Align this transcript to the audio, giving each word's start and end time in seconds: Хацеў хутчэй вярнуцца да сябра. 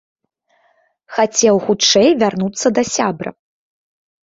Хацеў 1.17 1.55
хутчэй 1.67 2.09
вярнуцца 2.25 2.67
да 2.81 2.87
сябра. 2.95 3.29